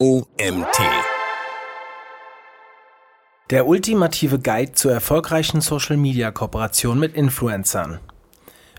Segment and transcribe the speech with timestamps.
[0.00, 0.78] OMT.
[3.50, 7.98] Der ultimative Guide zur erfolgreichen Social-Media-Kooperation mit Influencern.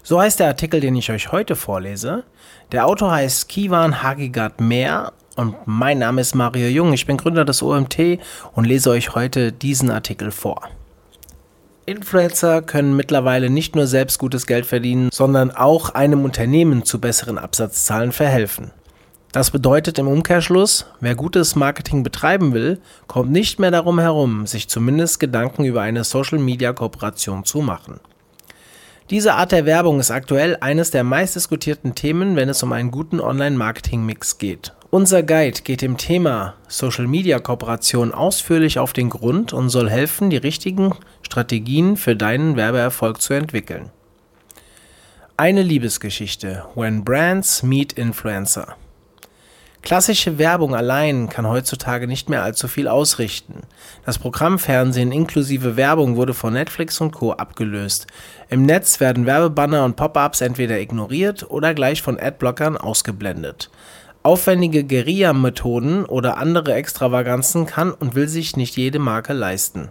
[0.02, 2.24] So heißt der Artikel, den ich euch heute vorlese.
[2.72, 6.94] Der Autor heißt Kivan Hagigat Mehr und mein Name ist Mario Jung.
[6.94, 8.20] Ich bin Gründer des OMT
[8.54, 10.70] und lese euch heute diesen Artikel vor.
[11.86, 17.38] Influencer können mittlerweile nicht nur selbst gutes Geld verdienen, sondern auch einem Unternehmen zu besseren
[17.38, 18.72] Absatzzahlen verhelfen.
[19.32, 24.68] Das bedeutet im Umkehrschluss, wer gutes Marketing betreiben will, kommt nicht mehr darum herum, sich
[24.68, 28.00] zumindest Gedanken über eine Social-Media-Kooperation zu machen.
[29.12, 33.20] Diese Art der Werbung ist aktuell eines der meistdiskutierten Themen, wenn es um einen guten
[33.20, 34.74] Online-Marketing-Mix geht.
[34.90, 40.96] Unser Guide geht dem Thema Social-Media-Kooperation ausführlich auf den Grund und soll helfen, die richtigen
[41.22, 43.92] Strategien für deinen Werbeerfolg zu entwickeln.
[45.38, 46.66] Eine Liebesgeschichte.
[46.74, 48.76] When Brands Meet Influencer.
[49.82, 53.62] Klassische Werbung allein kann heutzutage nicht mehr allzu viel ausrichten.
[54.06, 57.32] Das Programmfernsehen inklusive Werbung wurde von Netflix und Co.
[57.32, 58.06] abgelöst.
[58.50, 63.70] Im Netz werden Werbebanner und Pop-ups entweder ignoriert oder gleich von Adblockern ausgeblendet.
[64.22, 69.90] Aufwendige Guerilla-Methoden oder andere Extravaganzen kann und will sich nicht jede Marke leisten.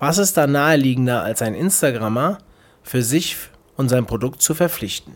[0.00, 2.38] Was ist da naheliegender als ein Instagrammer
[2.82, 3.36] für sich
[3.76, 5.14] und sein Produkt zu verpflichten?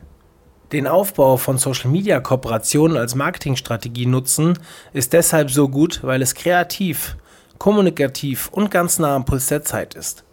[0.72, 4.58] Den Aufbau von Social-Media-Kooperationen als Marketingstrategie nutzen
[4.94, 7.16] ist deshalb so gut, weil es kreativ,
[7.58, 10.24] kommunikativ und ganz nah am Puls der Zeit ist.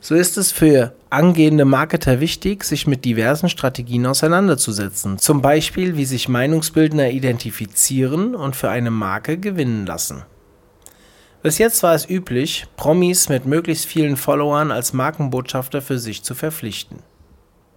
[0.00, 6.04] So ist es für angehende Marketer wichtig, sich mit diversen Strategien auseinanderzusetzen, zum Beispiel wie
[6.04, 10.24] sich Meinungsbildner identifizieren und für eine Marke gewinnen lassen.
[11.42, 16.34] Bis jetzt war es üblich, Promis mit möglichst vielen Followern als Markenbotschafter für sich zu
[16.34, 16.98] verpflichten.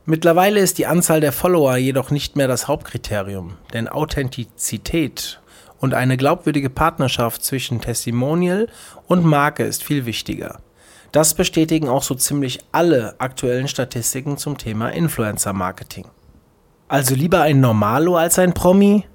[0.05, 5.39] Mittlerweile ist die Anzahl der Follower jedoch nicht mehr das Hauptkriterium, denn Authentizität
[5.79, 8.67] und eine glaubwürdige Partnerschaft zwischen Testimonial
[9.07, 10.59] und Marke ist viel wichtiger.
[11.11, 16.05] Das bestätigen auch so ziemlich alle aktuellen Statistiken zum Thema Influencer Marketing.
[16.87, 19.05] Also lieber ein Normalo als ein Promi?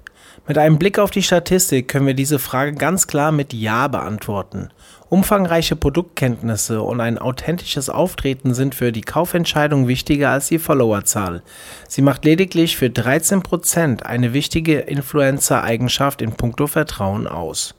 [0.47, 4.69] Mit einem Blick auf die Statistik können wir diese Frage ganz klar mit Ja beantworten.
[5.09, 11.41] Umfangreiche Produktkenntnisse und ein authentisches Auftreten sind für die Kaufentscheidung wichtiger als die Followerzahl.
[11.87, 17.73] Sie macht lediglich für 13% eine wichtige Influencer-Eigenschaft in puncto Vertrauen aus.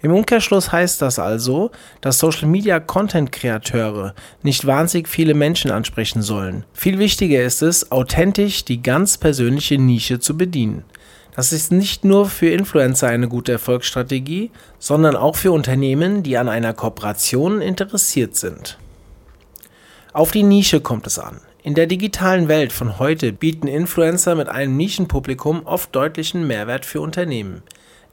[0.00, 4.14] Im Umkehrschluss heißt das also, dass Social Media Content Kreateure
[4.44, 6.64] nicht wahnsinnig viele Menschen ansprechen sollen.
[6.72, 10.84] Viel wichtiger ist es, authentisch die ganz persönliche Nische zu bedienen.
[11.38, 14.50] Das ist nicht nur für Influencer eine gute Erfolgsstrategie,
[14.80, 18.76] sondern auch für Unternehmen, die an einer Kooperation interessiert sind.
[20.12, 21.40] Auf die Nische kommt es an.
[21.62, 27.00] In der digitalen Welt von heute bieten Influencer mit einem Nischenpublikum oft deutlichen Mehrwert für
[27.00, 27.62] Unternehmen.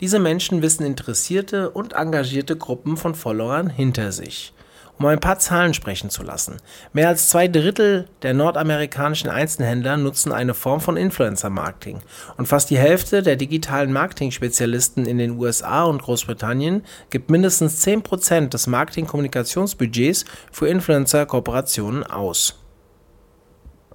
[0.02, 4.54] Diese Menschen wissen interessierte und engagierte Gruppen von Followern hinter sich
[4.98, 6.58] um ein paar Zahlen sprechen zu lassen.
[6.94, 12.00] Mehr als zwei Drittel der nordamerikanischen Einzelhändler nutzen eine Form von Influencer-Marketing
[12.38, 18.50] und fast die Hälfte der digitalen Marketing-Spezialisten in den USA und Großbritannien gibt mindestens 10%
[18.50, 22.62] des Marketing-Kommunikationsbudgets für Influencer-Kooperationen aus.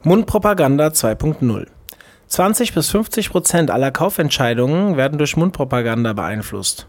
[0.02, 1.66] Mundpropaganda 2.0
[2.30, 6.86] 20 bis 50 Prozent aller Kaufentscheidungen werden durch Mundpropaganda beeinflusst.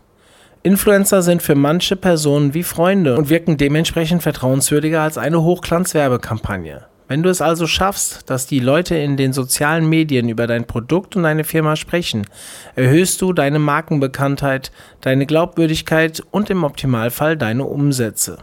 [0.63, 6.85] Influencer sind für manche Personen wie Freunde und wirken dementsprechend vertrauenswürdiger als eine Hochglanzwerbekampagne.
[7.07, 11.15] Wenn du es also schaffst, dass die Leute in den sozialen Medien über dein Produkt
[11.15, 12.27] und deine Firma sprechen,
[12.75, 18.37] erhöhst du deine Markenbekanntheit, deine Glaubwürdigkeit und im Optimalfall deine Umsätze.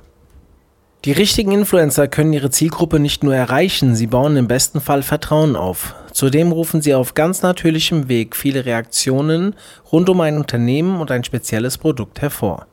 [1.04, 5.54] Die richtigen Influencer können ihre Zielgruppe nicht nur erreichen, sie bauen im besten Fall Vertrauen
[5.54, 5.94] auf.
[6.18, 9.54] Zudem rufen sie auf ganz natürlichem Weg viele Reaktionen
[9.92, 12.66] rund um ein Unternehmen und ein spezielles Produkt hervor.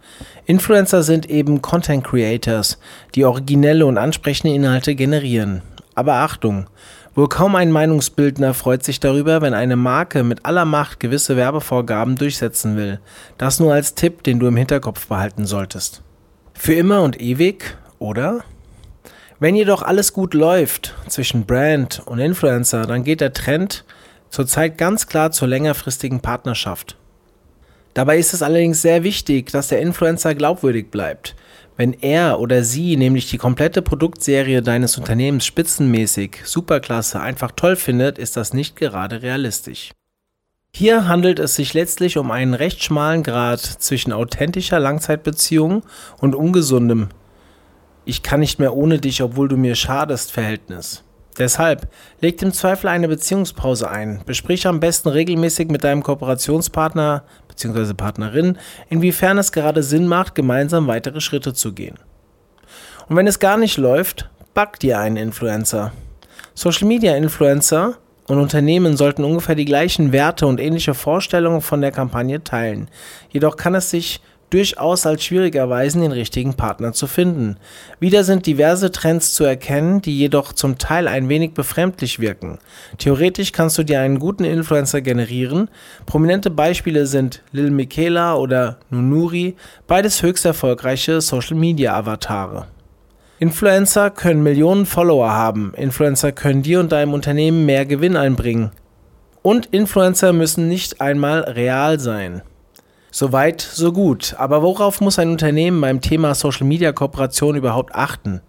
[0.48, 2.80] Influencer sind eben Content Creators,
[3.14, 5.62] die originelle und ansprechende Inhalte generieren.
[5.94, 6.66] Aber Achtung,
[7.14, 12.16] wohl kaum ein Meinungsbildner freut sich darüber, wenn eine Marke mit aller Macht gewisse Werbevorgaben
[12.16, 13.00] durchsetzen will.
[13.38, 16.02] Das nur als Tipp, den du im Hinterkopf behalten solltest.
[16.56, 18.44] Für immer und ewig oder?
[19.38, 23.84] Wenn jedoch alles gut läuft zwischen Brand und Influencer, dann geht der Trend
[24.30, 26.96] zurzeit ganz klar zur längerfristigen Partnerschaft.
[27.94, 31.36] Dabei ist es allerdings sehr wichtig, dass der Influencer glaubwürdig bleibt.
[31.76, 38.18] Wenn er oder sie nämlich die komplette Produktserie deines Unternehmens spitzenmäßig, superklasse, einfach toll findet,
[38.18, 39.92] ist das nicht gerade realistisch.
[40.74, 45.84] Hier handelt es sich letztlich um einen recht schmalen Grad zwischen authentischer Langzeitbeziehung
[46.20, 47.10] und ungesundem
[48.06, 51.04] ich kann nicht mehr ohne dich, obwohl du mir schadest, Verhältnis.
[51.38, 51.90] Deshalb,
[52.22, 54.22] leg im Zweifel eine Beziehungspause ein.
[54.26, 57.94] Besprich am besten regelmäßig mit deinem Kooperationspartner bzw.
[57.94, 58.58] Partnerin,
[58.90, 61.98] inwiefern es gerade Sinn macht, gemeinsam weitere Schritte zu gehen.
[63.10, 65.92] Und wenn es gar nicht läuft, backt ihr einen Influencer.
[66.54, 67.98] Social Media Influencer
[68.28, 72.88] und Unternehmen sollten ungefähr die gleichen Werte und ähnliche Vorstellungen von der Kampagne teilen.
[73.30, 74.22] Jedoch kann es sich
[74.56, 77.58] durchaus als schwierig erweisen, den richtigen Partner zu finden.
[78.00, 82.60] Wieder sind diverse Trends zu erkennen, die jedoch zum Teil ein wenig befremdlich wirken.
[82.98, 85.70] Theoretisch kannst du dir einen guten Influencer generieren.
[86.06, 89.58] Prominente Beispiele sind Lil Michaela oder Nunuri,
[89.88, 92.68] beides höchst erfolgreiche Social Media Avatare.
[93.40, 95.74] Influencer können Millionen Follower haben.
[95.76, 98.72] Influencer können dir und deinem Unternehmen mehr Gewinn einbringen.
[99.42, 102.42] Und Influencer müssen nicht einmal real sein.
[103.18, 104.36] Soweit, so gut.
[104.40, 108.42] Aber worauf muss ein Unternehmen beim Thema Social Media Kooperation überhaupt achten?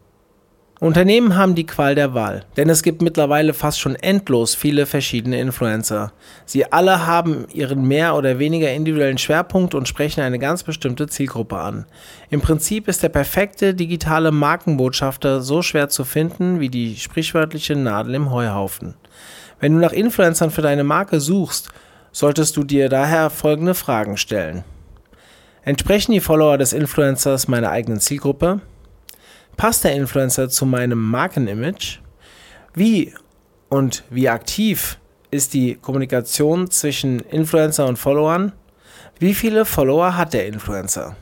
[0.80, 5.38] Unternehmen haben die Qual der Wahl, denn es gibt mittlerweile fast schon endlos viele verschiedene
[5.38, 6.12] Influencer.
[6.46, 11.58] Sie alle haben ihren mehr oder weniger individuellen Schwerpunkt und sprechen eine ganz bestimmte Zielgruppe
[11.58, 11.86] an.
[12.30, 18.16] Im Prinzip ist der perfekte digitale Markenbotschafter so schwer zu finden wie die sprichwörtliche Nadel
[18.16, 18.94] im Heuhaufen.
[19.60, 21.70] Wenn du nach Influencern für deine Marke suchst,
[22.16, 24.64] solltest du dir daher folgende Fragen stellen.
[25.64, 28.62] Entsprechen die Follower des Influencers meiner eigenen Zielgruppe?
[29.58, 31.98] Passt der Influencer zu meinem Markenimage?
[32.72, 33.12] Wie
[33.68, 34.98] und wie aktiv
[35.30, 38.52] ist die Kommunikation zwischen Influencer und Followern?
[39.18, 41.16] Wie viele Follower hat der Influencer?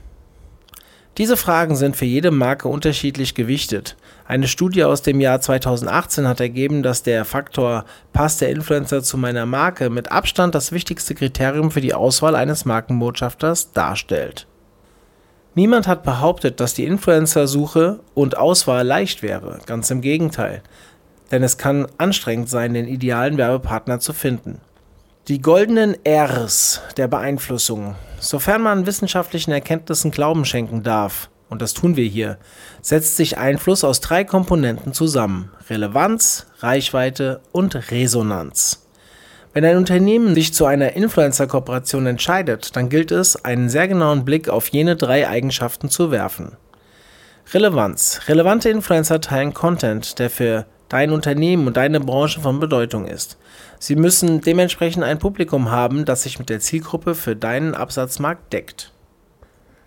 [1.17, 3.97] Diese Fragen sind für jede Marke unterschiedlich gewichtet.
[4.27, 9.17] Eine Studie aus dem Jahr 2018 hat ergeben, dass der Faktor Passt der Influencer zu
[9.17, 14.49] meiner Marke mit Abstand das wichtigste Kriterium für die Auswahl eines Markenbotschafters darstellt.
[15.55, 20.63] Niemand hat behauptet, dass die Influencer-Suche und Auswahl leicht wäre, ganz im Gegenteil.
[21.31, 24.61] Denn es kann anstrengend sein, den idealen Werbepartner zu finden.
[25.26, 31.97] Die goldenen Rs der Beeinflussung, sofern man wissenschaftlichen Erkenntnissen Glauben schenken darf, und das tun
[31.97, 32.37] wir hier,
[32.82, 38.87] setzt sich Einfluss aus drei Komponenten zusammen: Relevanz, Reichweite und Resonanz.
[39.55, 44.50] Wenn ein Unternehmen sich zu einer Influencer-Kooperation entscheidet, dann gilt es, einen sehr genauen Blick
[44.50, 46.59] auf jene drei Eigenschaften zu werfen.
[47.50, 48.20] Relevanz.
[48.29, 53.39] Relevante Influencer teilen Content, der für dein Unternehmen und deine Branche von Bedeutung ist.
[53.79, 58.93] Sie müssen dementsprechend ein Publikum haben, das sich mit der Zielgruppe für deinen Absatzmarkt deckt.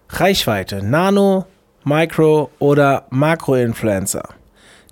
[0.10, 0.84] Reichweite.
[0.84, 1.46] Nano,
[1.84, 4.37] Micro oder Makro-Influencer.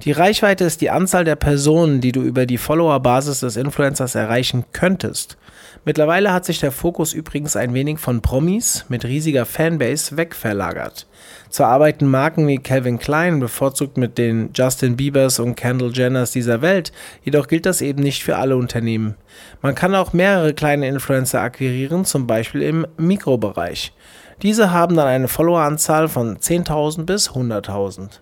[0.04, 4.66] Die Reichweite ist die Anzahl der Personen, die du über die Follower-Basis des Influencers erreichen
[4.74, 5.38] könntest.
[5.86, 11.08] Mittlerweile hat sich der Fokus übrigens ein wenig von Promis mit riesiger Fanbase wegverlagert.
[11.50, 16.62] Zwar arbeiten Marken wie Calvin Klein bevorzugt mit den Justin Biebers und Kendall Jenners dieser
[16.62, 16.92] Welt,
[17.24, 19.16] jedoch gilt das eben nicht für alle Unternehmen.
[19.62, 23.94] Man kann auch mehrere kleine Influencer akquirieren, zum Beispiel im Mikrobereich.
[24.42, 28.20] Diese haben dann eine Followeranzahl von 10.000 bis 100.000.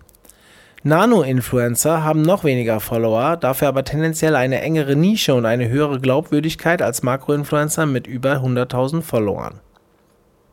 [0.86, 6.82] Nano-Influencer haben noch weniger Follower, dafür aber tendenziell eine engere Nische und eine höhere Glaubwürdigkeit
[6.82, 9.60] als Makro-Influencer mit über 100.000 Followern.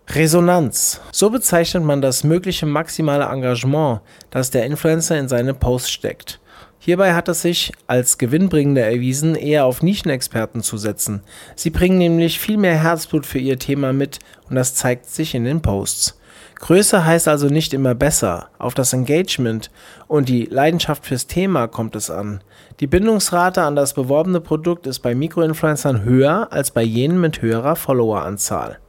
[0.08, 1.02] Resonanz.
[1.12, 4.00] So bezeichnet man das mögliche maximale Engagement,
[4.30, 6.41] das der Influencer in seine Posts steckt.
[6.84, 11.22] Hierbei hat es sich als gewinnbringender erwiesen, eher auf Nischenexperten zu setzen.
[11.56, 14.18] Sie bringen nämlich viel mehr Herzblut für ihr Thema mit
[14.50, 16.20] und das zeigt sich in den Posts.
[16.56, 18.50] Größe heißt also nicht immer besser.
[18.58, 19.70] Auf das Engagement
[20.08, 22.44] und die Leidenschaft fürs Thema kommt es an.
[22.80, 27.76] Die Bindungsrate an das beworbene Produkt ist bei Mikroinfluencern höher als bei jenen mit höherer
[27.76, 28.80] Followeranzahl.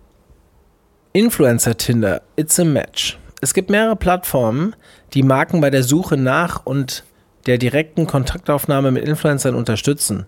[1.12, 3.19] Influencer Tinder, it's a match.
[3.43, 4.75] Es gibt mehrere Plattformen,
[5.12, 7.05] die Marken bei der Suche nach und
[7.46, 10.26] der direkten Kontaktaufnahme mit Influencern unterstützen.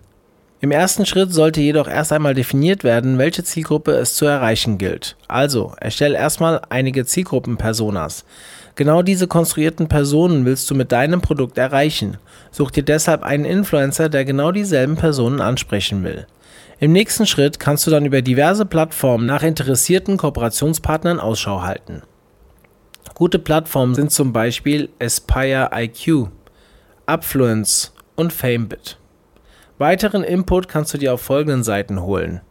[0.61, 5.15] Im ersten Schritt sollte jedoch erst einmal definiert werden, welche Zielgruppe es zu erreichen gilt.
[5.27, 8.25] Also, erstell erstmal einige Zielgruppenpersonas.
[8.75, 12.17] Genau diese konstruierten Personen willst du mit deinem Produkt erreichen.
[12.51, 16.25] Such dir deshalb einen Influencer, der genau dieselben Personen ansprechen will.
[16.79, 22.01] Im nächsten Schritt kannst du dann über diverse Plattformen nach interessierten Kooperationspartnern Ausschau halten.
[23.13, 26.29] Gute Plattformen sind zum Beispiel Aspire IQ,
[27.07, 28.97] Upfluence und Famebit.
[29.77, 32.41] Weiteren Input kannst du dir auf folgenden Seiten holen.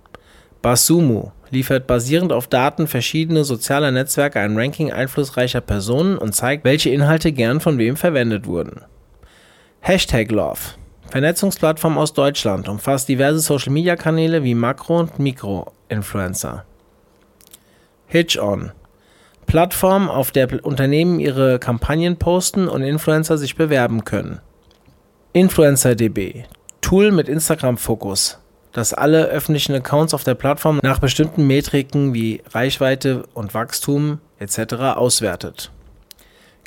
[0.63, 6.91] Basumu liefert basierend auf Daten verschiedener sozialer Netzwerke ein Ranking einflussreicher Personen und zeigt, welche
[6.91, 8.83] Inhalte gern von wem verwendet wurden.
[9.81, 10.61] Hashtag Love
[11.11, 16.65] Vernetzungsplattform aus Deutschland umfasst diverse Social-Media-Kanäle wie Makro- und Mikro-Influencer.
[18.07, 18.73] HitchOn
[19.47, 24.41] Plattform, auf der Unternehmen ihre Kampagnen posten und Influencer sich bewerben können.
[25.33, 26.45] InfluencerDB
[26.81, 28.39] Tool mit Instagram-Fokus.
[28.73, 34.75] das alle öffentlichen Accounts auf der Plattform nach bestimmten Metriken wie Reichweite und Wachstum etc.
[34.97, 35.71] auswertet.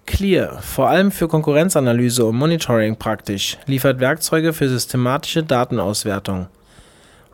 [0.05, 6.47] Clear, vor allem für Konkurrenzanalyse und Monitoring praktisch, liefert Werkzeuge für systematische Datenauswertung.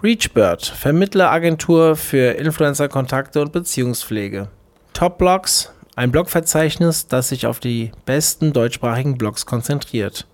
[0.01, 4.49] Reachbird, Vermittleragentur für Influencer-Kontakte und Beziehungspflege.
[4.93, 10.27] Topblocks, ein Blogverzeichnis, das sich auf die besten deutschsprachigen Blogs konzentriert.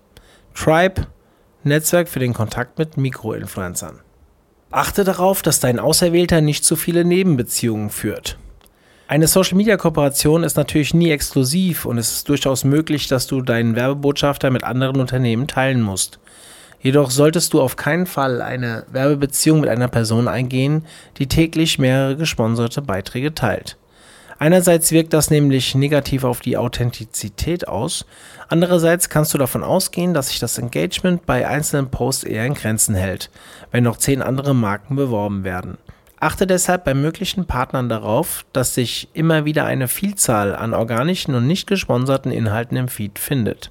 [0.54, 1.06] Tribe,
[1.64, 4.00] Netzwerk für den Kontakt mit Mikroinfluencern.
[4.70, 8.38] Achte darauf, dass dein Auserwählter nicht zu viele Nebenbeziehungen führt.
[9.08, 14.50] Eine Social-Media-Kooperation ist natürlich nie exklusiv und es ist durchaus möglich, dass du deinen Werbebotschafter
[14.50, 16.20] mit anderen Unternehmen teilen musst.
[16.80, 20.86] Jedoch solltest du auf keinen Fall eine Werbebeziehung mit einer Person eingehen,
[21.18, 23.76] die täglich mehrere gesponserte Beiträge teilt.
[24.40, 28.06] Einerseits wirkt das nämlich negativ auf die Authentizität aus,
[28.48, 32.94] andererseits kannst du davon ausgehen, dass sich das Engagement bei einzelnen Posts eher in Grenzen
[32.94, 33.30] hält,
[33.70, 35.76] wenn noch zehn andere Marken beworben werden.
[36.20, 41.46] Achte deshalb bei möglichen Partnern darauf, dass sich immer wieder eine Vielzahl an organischen und
[41.46, 43.70] nicht gesponserten Inhalten im Feed findet.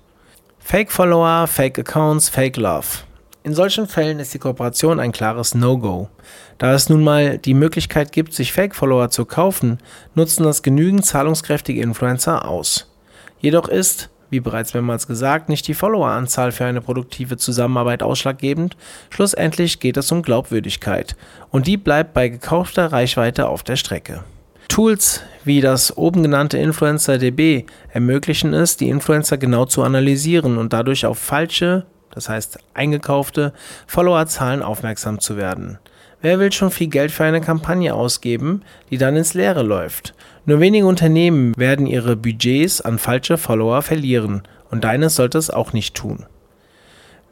[0.60, 3.09] Fake Follower, Fake Accounts, Fake Love.
[3.42, 6.10] In solchen Fällen ist die Kooperation ein klares No-Go.
[6.58, 9.78] Da es nun mal die Möglichkeit gibt, sich Fake-Follower zu kaufen,
[10.14, 12.92] nutzen das genügend zahlungskräftige Influencer aus.
[13.40, 18.76] Jedoch ist, wie bereits mehrmals gesagt, nicht die Followeranzahl für eine produktive Zusammenarbeit ausschlaggebend,
[19.10, 21.16] schlussendlich geht es um Glaubwürdigkeit
[21.50, 24.26] und die bleibt bei gekaufter Reichweite auf der Strecke.
[24.68, 31.06] Tools wie das oben genannte InfluencerDB ermöglichen es, die Influencer genau zu analysieren und dadurch
[31.06, 33.54] auf falsche das heißt eingekaufte,
[33.88, 35.80] Followerzahlen aufmerksam zu werden.
[36.22, 40.14] Wer will schon viel Geld für eine Kampagne ausgeben, die dann ins Leere läuft?
[40.46, 45.74] Nur wenige Unternehmen werden ihre Budgets an falsche Follower verlieren und deines sollte es auch
[45.74, 46.26] nicht tun.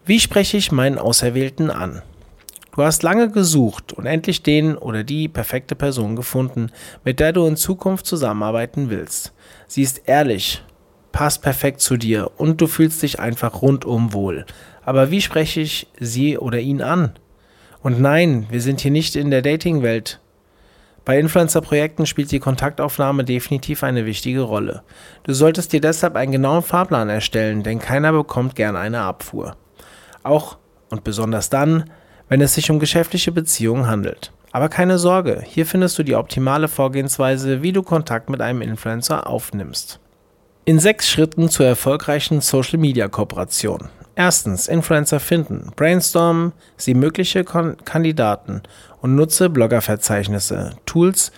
[0.06, 2.02] Wie spreche ich meinen Auserwählten an?
[2.78, 6.72] Du hast lange gesucht und endlich den oder die perfekte Person gefunden,
[7.04, 9.34] mit der du in Zukunft zusammenarbeiten willst.
[9.68, 10.64] Sie ist ehrlich,
[11.12, 14.46] passt perfekt zu dir und du fühlst dich einfach rundum wohl.
[14.86, 17.12] Aber wie spreche ich sie oder ihn an?
[17.82, 20.20] Und nein, wir sind hier nicht in der Dating-Welt.
[21.06, 24.84] Bei Influencer-Projekten spielt die Kontaktaufnahme definitiv eine wichtige Rolle.
[25.24, 29.56] Du solltest dir deshalb einen genauen Fahrplan erstellen, denn keiner bekommt gern eine Abfuhr.
[30.24, 30.58] Auch
[30.90, 31.90] und besonders dann,
[32.28, 34.34] wenn es sich um geschäftliche Beziehungen handelt.
[34.52, 39.28] Aber keine Sorge, hier findest du die optimale Vorgehensweise, wie du Kontakt mit einem Influencer
[39.28, 40.00] aufnimmst.
[40.68, 43.88] In sechs Schritten zur erfolgreichen Social Media Kooperation.
[44.16, 45.72] Erstens, Influencer finden.
[45.78, 48.64] Brainstorm sie mögliche Kon Kandidaten
[49.00, 51.32] und nutze Bloggerverzeichnisse, Tools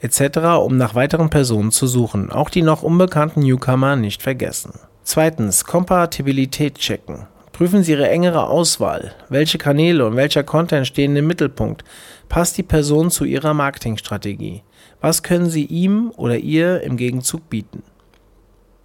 [0.00, 2.30] etc., um nach weiteren Personen zu suchen.
[2.30, 4.74] Auch die noch unbekannten Newcomer nicht vergessen.
[5.02, 7.26] Zweitens, Kompatibilität checken.
[7.52, 9.12] Prüfen Sie Ihre engere Auswahl.
[9.30, 11.84] Welche Kanäle und welcher Content stehen im Mittelpunkt?
[12.28, 14.62] Passt die Person zu Ihrer Marketingstrategie?
[15.00, 17.82] Was können Sie ihm oder ihr im Gegenzug bieten?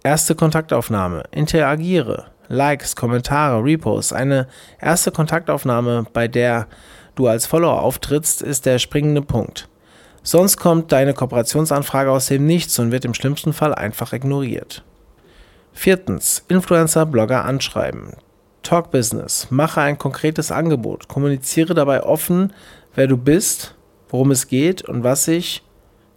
[0.02, 1.24] Erste Kontaktaufnahme.
[1.30, 2.24] Interagiere.
[2.48, 4.14] Likes, Kommentare, Reposts.
[4.14, 4.48] Eine
[4.80, 6.68] erste Kontaktaufnahme, bei der
[7.16, 9.68] du als Follower auftrittst, ist der springende Punkt.
[10.22, 14.84] Sonst kommt deine Kooperationsanfrage aus dem Nichts und wird im schlimmsten Fall einfach ignoriert.
[15.74, 16.44] Viertens.
[16.48, 18.14] Influencer, Blogger anschreiben.
[18.62, 19.48] Talk Business.
[19.50, 21.08] Mache ein konkretes Angebot.
[21.08, 22.54] Kommuniziere dabei offen,
[22.94, 23.74] wer du bist,
[24.08, 25.62] worum es geht und was sich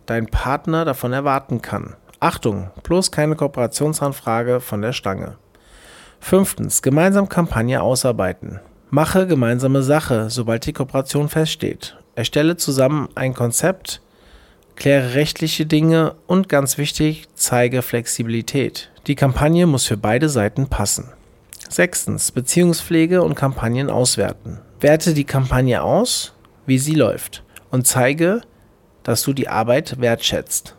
[0.06, 1.96] dein Partner davon erwarten kann.
[2.24, 5.36] Achtung, bloß keine Kooperationsanfrage von der Stange.
[6.22, 8.62] Fünftens, gemeinsam Kampagne ausarbeiten.
[8.90, 11.98] Mache gemeinsame Sache, sobald die Kooperation feststeht.
[12.16, 14.00] Erstelle zusammen ein Konzept,
[14.78, 18.90] kläre rechtliche Dinge und ganz wichtig, zeige Flexibilität.
[19.06, 21.12] Die Kampagne muss für beide Seiten passen.
[21.68, 24.62] Sechstens, Beziehungspflege und Kampagnen auswerten.
[24.80, 26.32] Werte die Kampagne aus,
[26.66, 28.44] wie sie läuft und zeige,
[29.04, 30.78] dass du die Arbeit wertschätzt.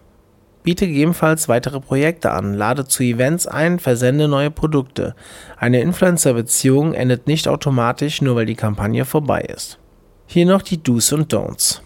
[0.65, 5.15] Biete gegebenenfalls weitere Projekte an, lade zu Events ein, versende neue Produkte.
[5.59, 9.79] Eine Influencer-Beziehung endet nicht automatisch, nur weil die Kampagne vorbei ist.
[10.27, 11.81] Hier noch die Do's und Don'ts.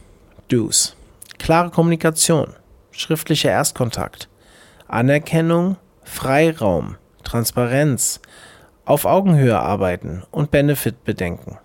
[0.46, 0.94] Do's.
[1.38, 2.54] Klare Kommunikation,
[2.92, 4.28] schriftlicher Erstkontakt,
[4.86, 8.20] Anerkennung, Freiraum, Transparenz,
[8.84, 11.58] auf Augenhöhe arbeiten und Benefit bedenken.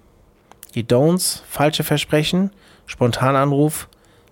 [0.74, 2.50] Die Don'ts, falsche Versprechen,
[2.88, 3.88] Spontananruf,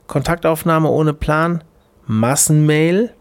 [0.07, 1.63] Kontaktaufnahme ohne Plan,
[2.11, 3.13] Massenmail,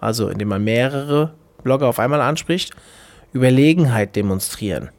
[0.00, 2.74] also indem man mehrere Blogger auf einmal anspricht,
[3.32, 4.90] Überlegenheit demonstrieren.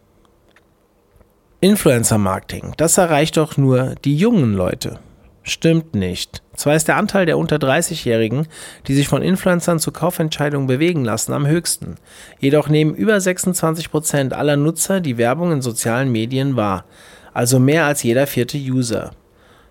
[1.60, 5.00] Influencer Marketing, das erreicht doch nur die jungen Leute.
[5.44, 6.42] Stimmt nicht.
[6.56, 8.48] Zwar ist der Anteil der unter 30-Jährigen,
[8.88, 11.96] die sich von Influencern zu Kaufentscheidungen bewegen lassen, am höchsten.
[12.40, 16.86] Jedoch nehmen über 26% aller Nutzer die Werbung in sozialen Medien wahr.
[17.34, 19.12] also mehr als jeder vierte User.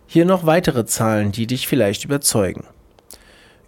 [0.06, 2.64] Hier noch weitere Zahlen, die dich vielleicht überzeugen.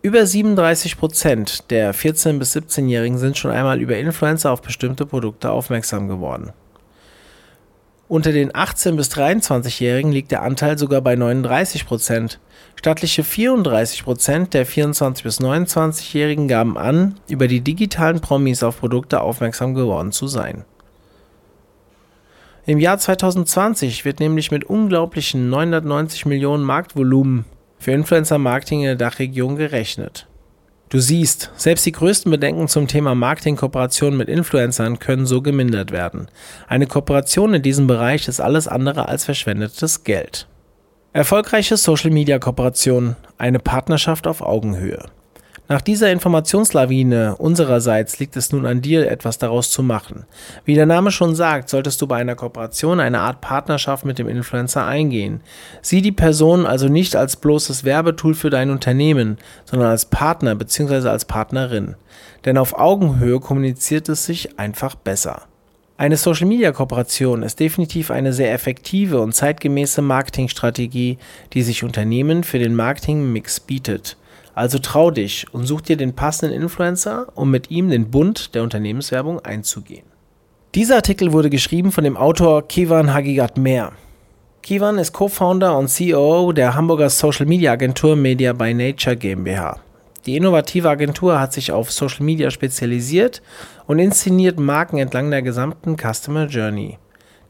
[0.00, 6.06] Über 37% der 14- bis 17-Jährigen sind schon einmal über Influencer auf bestimmte Produkte aufmerksam
[6.06, 6.52] geworden.
[8.06, 12.38] Unter den 18- bis 23-Jährigen liegt der Anteil sogar bei 39%.
[12.76, 19.74] Stattliche 34% der 24- bis 29-Jährigen gaben an, über die digitalen Promis auf Produkte aufmerksam
[19.74, 20.64] geworden zu sein.
[22.66, 27.46] Im Jahr 2020 wird nämlich mit unglaublichen 990 Millionen Marktvolumen
[27.78, 30.26] für Influencer-Marketing in der Dachregion gerechnet.
[30.88, 36.28] Du siehst, selbst die größten Bedenken zum Thema Marketingkooperation mit Influencern können so gemindert werden.
[36.66, 40.46] Eine Kooperation in diesem Bereich ist alles andere als verschwendetes Geld.
[41.12, 45.04] Erfolgreiche Social-Media-Kooperation, eine Partnerschaft auf Augenhöhe.
[45.70, 50.24] Nach dieser Informationslawine unsererseits liegt es nun an dir, etwas daraus zu machen.
[50.64, 54.30] Wie der Name schon sagt, solltest du bei einer Kooperation eine Art Partnerschaft mit dem
[54.30, 55.42] Influencer eingehen.
[55.82, 61.06] Sieh die Person also nicht als bloßes Werbetool für dein Unternehmen, sondern als Partner bzw.
[61.10, 61.96] als Partnerin.
[62.46, 65.42] Denn auf Augenhöhe kommuniziert es sich einfach besser.
[65.98, 71.18] Eine Social-Media-Kooperation ist definitiv eine sehr effektive und zeitgemäße Marketingstrategie,
[71.52, 74.16] die sich Unternehmen für den Marketing-Mix bietet.
[74.58, 78.64] Also trau dich und such dir den passenden Influencer, um mit ihm den Bund der
[78.64, 80.02] Unternehmenswerbung einzugehen.
[80.74, 83.92] Dieser Artikel wurde geschrieben von dem Autor Kivan Hagigat Mehr.
[84.62, 89.78] Kivan ist Co-Founder und CEO der Hamburger Social Media Agentur Media by Nature GmbH.
[90.26, 93.42] Die innovative Agentur hat sich auf Social Media spezialisiert
[93.86, 96.98] und inszeniert Marken entlang der gesamten Customer Journey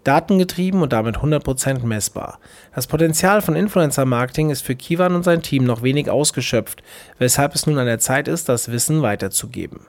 [0.04, 2.38] datengetrieben und damit 100% messbar.
[2.74, 6.82] Das Potenzial von Influencer-Marketing ist für Kivan und sein Team noch wenig ausgeschöpft,
[7.18, 9.80] weshalb es nun an der Zeit ist, das Wissen weiterzugeben.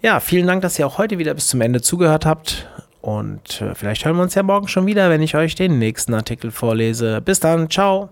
[0.00, 2.68] Ja, vielen Dank, dass ihr auch heute wieder bis zum Ende zugehört habt.
[3.00, 6.14] Und äh, vielleicht hören wir uns ja morgen schon wieder, wenn ich euch den nächsten
[6.14, 7.20] Artikel vorlese.
[7.20, 8.10] Bis dann, ciao!